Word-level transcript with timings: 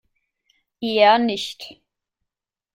Eher 0.81 1.19
nicht. 1.19 1.79